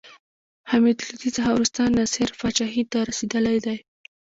[0.71, 3.79] حمید لودي څخه وروسته نصر پاچاهي ته رسېدلى دﺉ.